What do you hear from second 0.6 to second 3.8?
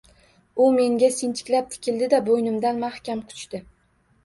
U menga sinchiklab tikildi-da, bo‘ynimdan mahkam quchdi.